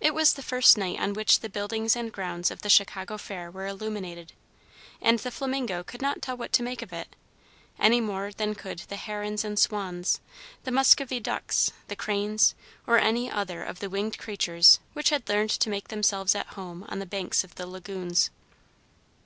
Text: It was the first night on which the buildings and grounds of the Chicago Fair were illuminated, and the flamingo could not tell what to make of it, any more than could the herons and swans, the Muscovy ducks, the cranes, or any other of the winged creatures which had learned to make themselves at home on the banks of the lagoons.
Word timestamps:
It 0.00 0.14
was 0.14 0.34
the 0.34 0.42
first 0.44 0.78
night 0.78 1.00
on 1.00 1.14
which 1.14 1.40
the 1.40 1.48
buildings 1.48 1.96
and 1.96 2.12
grounds 2.12 2.52
of 2.52 2.62
the 2.62 2.68
Chicago 2.70 3.18
Fair 3.18 3.50
were 3.50 3.66
illuminated, 3.66 4.32
and 5.02 5.18
the 5.18 5.32
flamingo 5.32 5.82
could 5.82 6.00
not 6.00 6.22
tell 6.22 6.36
what 6.36 6.52
to 6.52 6.62
make 6.62 6.80
of 6.80 6.92
it, 6.92 7.16
any 7.76 8.00
more 8.00 8.30
than 8.30 8.54
could 8.54 8.78
the 8.86 8.94
herons 8.94 9.44
and 9.44 9.58
swans, 9.58 10.20
the 10.62 10.70
Muscovy 10.70 11.18
ducks, 11.18 11.72
the 11.88 11.96
cranes, 11.96 12.54
or 12.86 12.98
any 12.98 13.28
other 13.28 13.64
of 13.64 13.80
the 13.80 13.90
winged 13.90 14.16
creatures 14.16 14.78
which 14.92 15.10
had 15.10 15.28
learned 15.28 15.50
to 15.50 15.68
make 15.70 15.88
themselves 15.88 16.36
at 16.36 16.54
home 16.54 16.84
on 16.88 17.00
the 17.00 17.04
banks 17.04 17.42
of 17.42 17.56
the 17.56 17.66
lagoons. 17.66 18.30